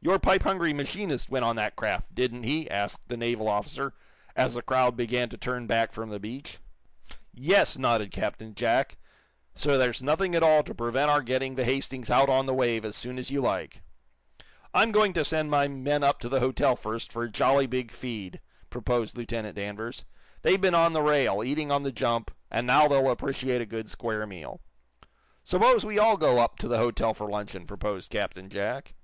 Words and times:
"Your 0.00 0.18
pipe 0.18 0.44
hungry 0.44 0.72
machinist 0.72 1.28
went 1.28 1.44
on 1.44 1.56
that 1.56 1.76
craft, 1.76 2.14
didn't 2.14 2.44
he!" 2.44 2.70
asked 2.70 3.08
the 3.08 3.16
naval 3.18 3.46
officer, 3.46 3.92
as 4.34 4.54
the 4.54 4.62
crowd 4.62 4.96
began 4.96 5.28
to 5.28 5.36
turn 5.36 5.66
back 5.66 5.92
from 5.92 6.08
the 6.08 6.18
beach. 6.18 6.60
"Yes," 7.34 7.76
nodded 7.76 8.10
Captain 8.10 8.54
Jack. 8.54 8.96
"So 9.54 9.76
there's 9.76 10.02
nothing 10.02 10.34
at 10.34 10.42
all 10.42 10.62
to 10.62 10.74
prevent 10.74 11.10
our 11.10 11.20
getting 11.20 11.56
the 11.56 11.66
'Hastings' 11.66 12.08
out 12.10 12.30
on 12.30 12.46
the 12.46 12.54
wave 12.54 12.86
as 12.86 12.96
soon 12.96 13.18
as 13.18 13.30
you 13.30 13.42
like." 13.42 13.82
"I'm 14.72 14.92
going 14.92 15.12
to 15.12 15.26
send 15.26 15.50
my 15.50 15.68
men 15.68 16.02
up 16.02 16.20
to 16.20 16.30
the 16.30 16.40
hotel, 16.40 16.74
first, 16.74 17.12
for 17.12 17.24
a 17.24 17.30
jolly 17.30 17.66
big 17.66 17.92
feed," 17.92 18.40
proposed 18.70 19.14
Lieutenant 19.14 19.56
Danvers. 19.56 20.06
"They've 20.40 20.58
been 20.58 20.74
on 20.74 20.94
the 20.94 21.02
rail, 21.02 21.44
eating 21.44 21.70
on 21.70 21.82
the 21.82 21.92
jump, 21.92 22.30
and 22.50 22.66
now 22.66 22.88
they'll 22.88 23.10
appreciate 23.10 23.60
a 23.60 23.66
good 23.66 23.90
square 23.90 24.26
meal." 24.26 24.62
"Suppose 25.44 25.84
we 25.84 25.98
all 25.98 26.16
go 26.16 26.38
up 26.38 26.56
to 26.60 26.66
the 26.68 26.78
hotel 26.78 27.12
for 27.12 27.28
luncheon!" 27.28 27.66
proposed 27.66 28.10
Captain 28.10 28.48
Jack. 28.48 28.94